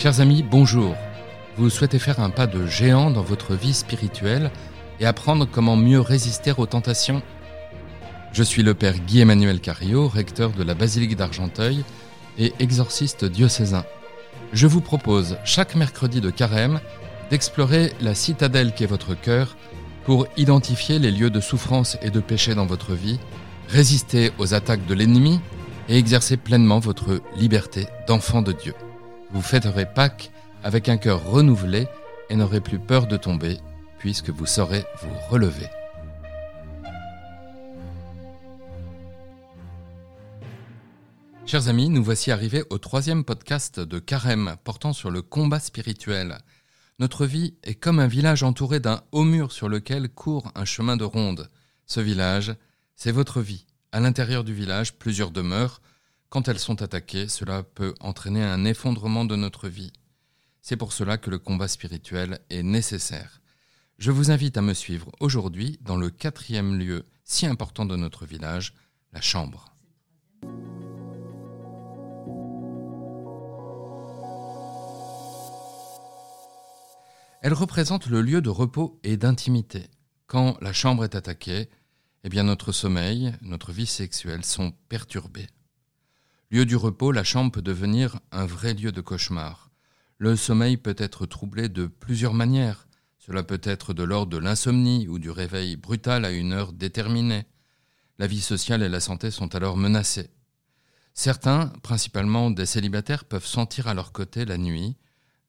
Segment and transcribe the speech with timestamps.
[0.00, 0.96] Chers amis, bonjour.
[1.58, 4.50] Vous souhaitez faire un pas de géant dans votre vie spirituelle
[4.98, 7.20] et apprendre comment mieux résister aux tentations?
[8.32, 11.84] Je suis le Père Guy-Emmanuel Cario, recteur de la Basilique d'Argenteuil
[12.38, 13.84] et exorciste diocésain.
[14.54, 16.80] Je vous propose chaque mercredi de carême
[17.28, 19.54] d'explorer la citadelle qu'est votre cœur
[20.06, 23.20] pour identifier les lieux de souffrance et de péché dans votre vie,
[23.68, 25.40] résister aux attaques de l'ennemi
[25.90, 28.72] et exercer pleinement votre liberté d'enfant de Dieu.
[29.32, 30.32] Vous fêterez Pâques
[30.64, 31.86] avec un cœur renouvelé
[32.30, 33.58] et n'aurez plus peur de tomber,
[33.98, 35.68] puisque vous saurez vous relever.
[41.46, 46.38] Chers amis, nous voici arrivés au troisième podcast de Carême portant sur le combat spirituel.
[46.98, 50.96] Notre vie est comme un village entouré d'un haut mur sur lequel court un chemin
[50.96, 51.48] de ronde.
[51.86, 52.54] Ce village,
[52.96, 53.66] c'est votre vie.
[53.92, 55.80] À l'intérieur du village, plusieurs demeures,
[56.30, 59.92] quand elles sont attaquées, cela peut entraîner un effondrement de notre vie.
[60.62, 63.40] C'est pour cela que le combat spirituel est nécessaire.
[63.98, 68.26] Je vous invite à me suivre aujourd'hui dans le quatrième lieu si important de notre
[68.26, 68.74] village,
[69.12, 69.74] la chambre.
[77.42, 79.88] Elle représente le lieu de repos et d'intimité.
[80.28, 81.68] Quand la chambre est attaquée,
[82.22, 85.48] eh bien notre sommeil, notre vie sexuelle sont perturbés.
[86.52, 89.70] Lieu du repos, la chambre peut devenir un vrai lieu de cauchemar.
[90.18, 92.88] Le sommeil peut être troublé de plusieurs manières.
[93.18, 97.46] Cela peut être de l'ordre de l'insomnie ou du réveil brutal à une heure déterminée.
[98.18, 100.28] La vie sociale et la santé sont alors menacées.
[101.14, 104.96] Certains, principalement des célibataires, peuvent sentir à leur côté la nuit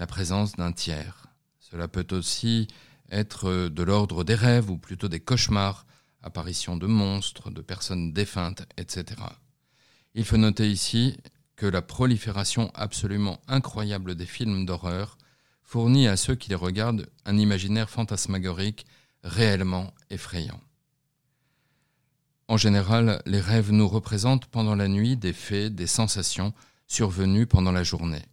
[0.00, 1.26] la présence d'un tiers.
[1.60, 2.66] Cela peut aussi
[3.12, 5.86] être de l'ordre des rêves ou plutôt des cauchemars,
[6.24, 9.14] apparition de monstres, de personnes défuntes, etc.
[10.18, 11.16] Il faut noter ici
[11.54, 15.16] que la prolifération absolument incroyable des films d'horreur
[15.62, 18.84] fournit à ceux qui les regardent un imaginaire fantasmagorique
[19.22, 20.60] réellement effrayant.
[22.48, 26.52] En général, les rêves nous représentent pendant la nuit des faits, des sensations
[26.88, 28.26] survenues pendant la journée.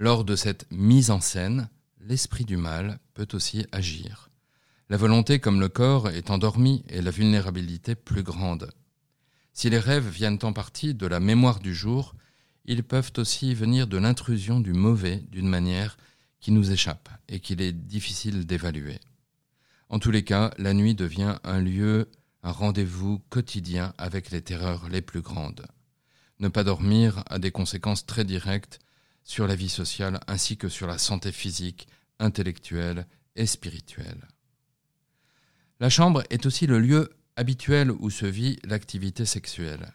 [0.00, 1.68] Lors de cette mise en scène,
[2.00, 4.28] l'esprit du mal peut aussi agir.
[4.88, 8.72] La volonté comme le corps est endormie et la vulnérabilité plus grande.
[9.56, 12.14] Si les rêves viennent en partie de la mémoire du jour,
[12.66, 15.96] ils peuvent aussi venir de l'intrusion du mauvais d'une manière
[16.40, 19.00] qui nous échappe et qu'il est difficile d'évaluer.
[19.88, 22.10] En tous les cas, la nuit devient un lieu,
[22.42, 25.64] un rendez-vous quotidien avec les terreurs les plus grandes.
[26.38, 28.78] Ne pas dormir a des conséquences très directes
[29.24, 33.06] sur la vie sociale ainsi que sur la santé physique, intellectuelle
[33.36, 34.28] et spirituelle.
[35.80, 39.92] La chambre est aussi le lieu habituel où se vit l'activité sexuelle.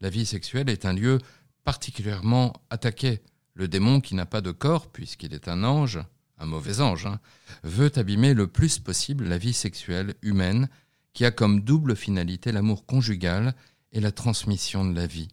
[0.00, 1.18] La vie sexuelle est un lieu
[1.64, 3.20] particulièrement attaqué.
[3.54, 6.00] Le démon qui n'a pas de corps, puisqu'il est un ange,
[6.38, 7.20] un mauvais ange, hein,
[7.62, 10.68] veut abîmer le plus possible la vie sexuelle humaine
[11.12, 13.54] qui a comme double finalité l'amour conjugal
[13.92, 15.28] et la transmission de la vie.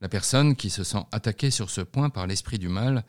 [0.00, 3.04] La personne qui se sent attaquée sur ce point par l'esprit du mal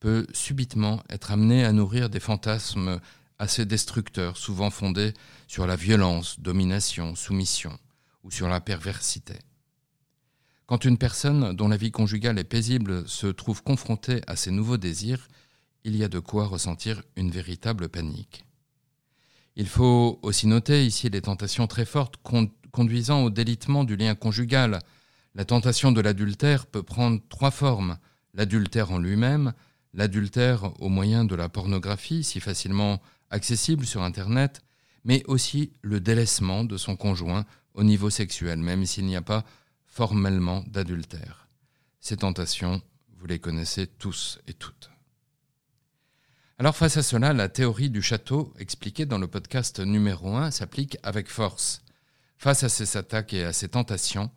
[0.00, 3.00] peut subitement être amenée à nourrir des fantasmes
[3.38, 5.14] assez destructeurs, souvent fondés
[5.46, 7.78] sur la violence, domination, soumission
[8.24, 9.34] ou sur la perversité.
[10.66, 14.76] Quand une personne dont la vie conjugale est paisible se trouve confrontée à ces nouveaux
[14.76, 15.28] désirs,
[15.84, 18.44] il y a de quoi ressentir une véritable panique.
[19.56, 22.16] Il faut aussi noter ici les tentations très fortes
[22.70, 24.80] conduisant au délitement du lien conjugal.
[25.34, 27.98] La tentation de l'adultère peut prendre trois formes.
[28.34, 29.54] L'adultère en lui-même,
[29.94, 33.00] l'adultère au moyen de la pornographie, si facilement
[33.30, 34.62] accessible sur Internet,
[35.04, 39.44] mais aussi le délaissement de son conjoint au niveau sexuel, même s'il n'y a pas
[39.86, 41.48] formellement d'adultère.
[42.00, 42.82] Ces tentations,
[43.16, 44.90] vous les connaissez tous et toutes.
[46.58, 50.98] Alors face à cela, la théorie du château, expliquée dans le podcast numéro 1, s'applique
[51.02, 51.82] avec force.
[52.36, 54.30] Face à ces attaques et à ces tentations,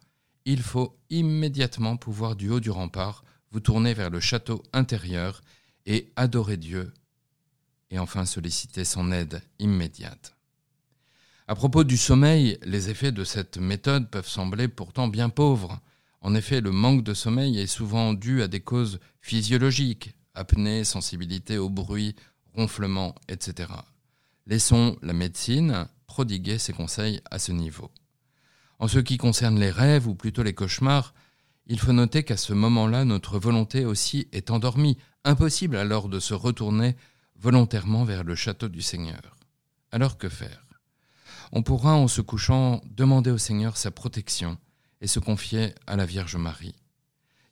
[0.46, 5.42] il faut immédiatement pouvoir du haut du rempart vous tourner vers le château intérieur
[5.86, 6.94] et adorer Dieu
[7.92, 10.36] et enfin solliciter son aide immédiate.
[11.48, 15.80] À propos du sommeil, les effets de cette méthode peuvent sembler pourtant bien pauvres.
[16.22, 21.58] En effet, le manque de sommeil est souvent dû à des causes physiologiques, apnée, sensibilité
[21.58, 22.16] au bruit,
[22.54, 23.70] ronflement, etc.
[24.48, 27.92] Laissons la médecine prodiguer ses conseils à ce niveau.
[28.80, 31.14] En ce qui concerne les rêves, ou plutôt les cauchemars,
[31.68, 34.98] il faut noter qu'à ce moment-là, notre volonté aussi est endormie.
[35.24, 36.96] Impossible alors de se retourner
[37.42, 39.36] volontairement vers le château du Seigneur.
[39.92, 40.68] Alors que faire?
[41.52, 44.58] On pourra, en se couchant, demander au Seigneur sa protection
[45.02, 46.76] et se confier à la Vierge Marie.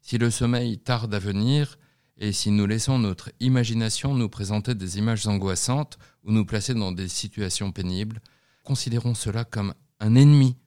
[0.01, 1.77] Si le sommeil tarde à venir,
[2.21, 6.91] Et si nous laissons notre imagination nous présenter des images angoissantes ou nous placer dans
[6.91, 8.19] des situations pénibles,
[8.65, 10.57] considérons cela comme un ennemi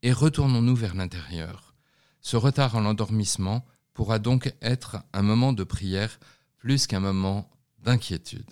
[0.00, 1.74] et retournons-nous vers l'intérieur.
[2.22, 6.18] Ce retard en l'endormissement pourra donc être un moment de prière
[6.56, 8.50] plus qu'un moment d'inquiétude.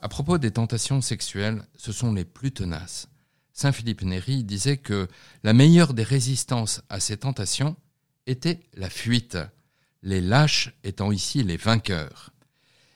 [0.00, 3.08] À propos des tentations sexuelles, ce sont les plus tenaces.
[3.52, 5.08] Saint Philippe Néri disait que
[5.42, 7.76] la meilleure des résistances à ces tentations
[8.26, 9.38] était la fuite,
[10.02, 12.30] les lâches étant ici les vainqueurs.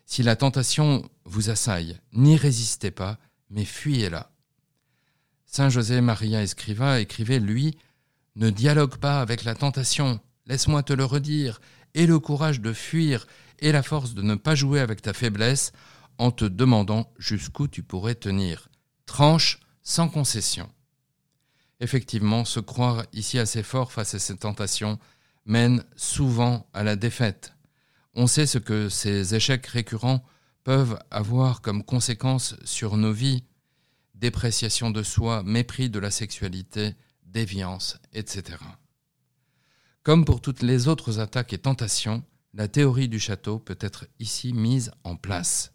[0.07, 3.19] Si la tentation vous assaille, n'y résistez pas,
[3.51, 4.31] mais fuyez-la.
[5.47, 7.77] Saint José Maria Escriva écrivait, lui,
[8.37, 11.61] Ne dialogue pas avec la tentation, laisse-moi te le redire,
[11.95, 13.27] aie le courage de fuir
[13.59, 15.73] et la force de ne pas jouer avec ta faiblesse
[16.19, 18.69] en te demandant jusqu'où tu pourrais tenir.
[19.07, 20.71] Tranche sans concession.
[21.81, 24.99] Effectivement, se croire ici assez fort face à ces tentations
[25.45, 27.55] mène souvent à la défaite.
[28.15, 30.23] On sait ce que ces échecs récurrents
[30.65, 33.43] peuvent avoir comme conséquence sur nos vies
[34.15, 36.95] dépréciation de soi, mépris de la sexualité,
[37.33, 38.59] déviance, etc.
[40.03, 42.25] Comme pour toutes les autres attaques et tentations,
[42.55, 45.73] la théorie du château peut être ici mise en place.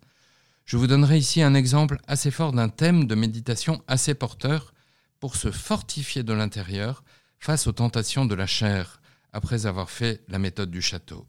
[0.65, 4.73] Je vous donnerai ici un exemple assez fort d'un thème de méditation assez porteur
[5.19, 7.03] pour se fortifier de l'intérieur
[7.39, 9.01] face aux tentations de la chair
[9.31, 11.25] après avoir fait la méthode du château.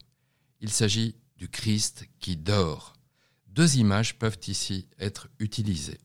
[0.60, 2.94] Il s'agit du Christ qui dort.
[3.46, 6.00] Deux images peuvent ici être utilisées.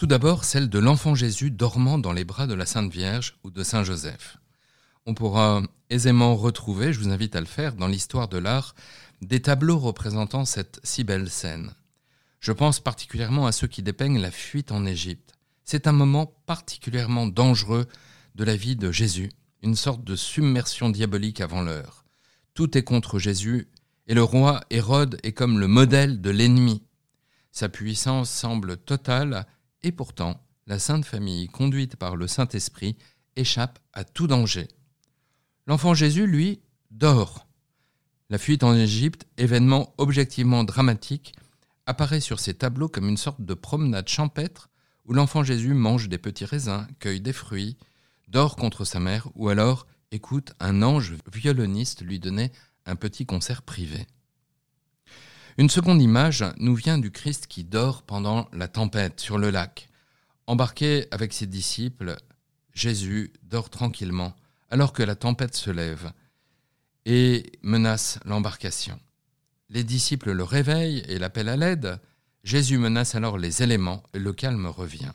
[0.00, 3.50] Tout d'abord celle de l'enfant Jésus dormant dans les bras de la Sainte Vierge ou
[3.50, 4.38] de Saint Joseph
[5.04, 8.74] on pourra aisément retrouver, je vous invite à le faire, dans l'histoire de l'art,
[9.20, 11.74] des tableaux représentant cette si belle scène.
[12.38, 15.34] Je pense particulièrement à ceux qui dépeignent la fuite en Égypte.
[15.64, 17.86] C'est un moment particulièrement dangereux
[18.36, 19.30] de la vie de Jésus,
[19.62, 22.06] une sorte de submersion diabolique avant l'heure.
[22.54, 23.68] Tout est contre Jésus,
[24.06, 26.84] et le roi Hérode est comme le modèle de l'ennemi.
[27.52, 29.46] Sa puissance semble totale,
[29.82, 32.96] et pourtant, la Sainte Famille, conduite par le Saint-Esprit,
[33.36, 34.68] échappe à tout danger.
[35.66, 36.60] L'enfant Jésus, lui,
[36.90, 37.46] dort.
[38.28, 41.34] La fuite en Égypte, événement objectivement dramatique,
[41.86, 44.70] apparaît sur ces tableaux comme une sorte de promenade champêtre
[45.04, 47.76] où l'enfant Jésus mange des petits raisins, cueille des fruits,
[48.28, 52.52] dort contre sa mère ou alors écoute un ange violoniste lui donner
[52.86, 54.06] un petit concert privé.
[55.58, 59.88] Une seconde image nous vient du Christ qui dort pendant la tempête sur le lac.
[60.46, 62.16] Embarqué avec ses disciples,
[62.72, 64.34] Jésus dort tranquillement
[64.70, 66.12] alors que la tempête se lève
[67.04, 68.98] et menace l'embarcation.
[69.68, 72.00] Les disciples le réveillent et l'appellent à l'aide.
[72.44, 75.12] Jésus menace alors les éléments et le calme revient.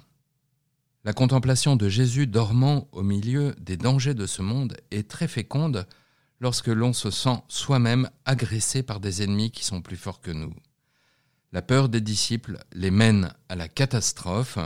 [1.05, 5.87] La contemplation de Jésus dormant au milieu des dangers de ce monde est très féconde
[6.39, 10.53] lorsque l'on se sent soi-même agressé par des ennemis qui sont plus forts que nous.
[11.51, 14.57] La peur des disciples les mène à la catastrophe.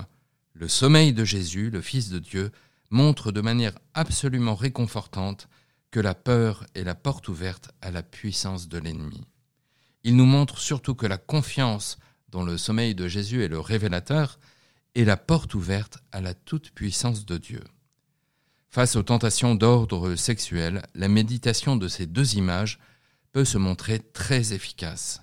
[0.53, 2.51] Le sommeil de Jésus, le Fils de Dieu,
[2.89, 5.47] montre de manière absolument réconfortante
[5.91, 9.21] que la peur est la porte ouverte à la puissance de l'ennemi.
[10.03, 11.97] Il nous montre surtout que la confiance
[12.29, 14.39] dont le sommeil de Jésus est le révélateur
[14.95, 17.63] est la porte ouverte à la toute-puissance de Dieu.
[18.69, 22.79] Face aux tentations d'ordre sexuel, la méditation de ces deux images
[23.31, 25.21] peut se montrer très efficace.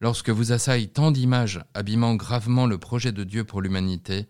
[0.00, 4.26] Lorsque vous assaillent tant d'images abîmant gravement le projet de Dieu pour l'humanité,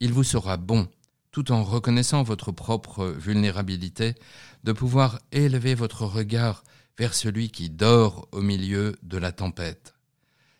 [0.00, 0.88] il vous sera bon
[1.30, 4.14] tout en reconnaissant votre propre vulnérabilité,
[4.64, 6.64] de pouvoir élever votre regard
[6.98, 9.94] vers celui qui dort au milieu de la tempête.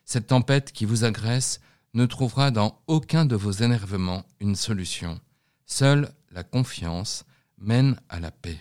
[0.04, 1.60] Cette tempête qui vous agresse
[1.94, 5.20] ne trouvera dans aucun de vos énervements une solution.
[5.66, 7.24] Seule la confiance
[7.60, 8.58] mène à la paix.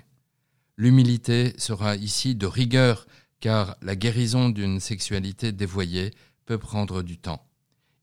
[0.78, 3.06] L'humilité sera ici de rigueur,
[3.40, 6.12] car la guérison d'une sexualité dévoyée
[6.46, 7.46] peut prendre du temps.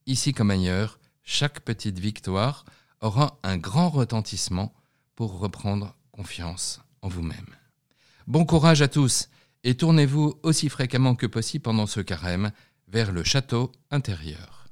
[0.06, 2.64] Ici comme ailleurs, chaque petite victoire
[3.00, 4.72] aura un grand retentissement
[5.14, 7.46] pour reprendre confiance en vous-même.
[8.26, 9.28] Bon courage à tous
[9.64, 12.52] et tournez-vous aussi fréquemment que possible pendant ce carême
[12.88, 14.68] vers le château intérieur.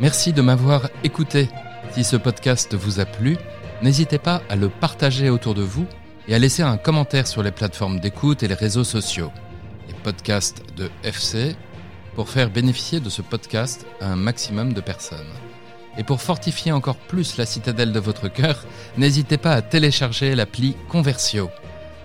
[0.00, 1.48] Merci de m'avoir écouté.
[1.96, 3.38] Si ce podcast vous a plu,
[3.80, 5.86] n'hésitez pas à le partager autour de vous
[6.28, 9.32] et à laisser un commentaire sur les plateformes d'écoute et les réseaux sociaux.
[9.88, 11.56] Les podcasts de FC
[12.14, 15.32] pour faire bénéficier de ce podcast à un maximum de personnes.
[15.96, 18.66] Et pour fortifier encore plus la citadelle de votre cœur,
[18.98, 21.48] n'hésitez pas à télécharger l'appli Conversio.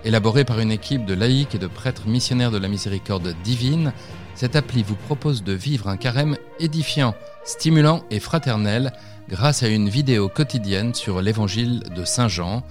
[0.06, 3.92] Élaborée par une équipe de laïcs et de prêtres missionnaires de la miséricorde divine,
[4.34, 8.92] cette appli vous propose de vivre un carême édifiant, stimulant et fraternel
[9.28, 12.62] grâce à une vidéo quotidienne sur l'évangile de Saint Jean,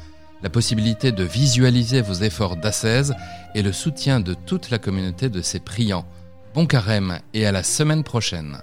[0.44, 3.14] la possibilité de visualiser vos efforts d'ascèse
[3.56, 6.06] et le soutien de toute la communauté de ses priants.
[6.54, 8.58] Bon carême et à la semaine prochaine.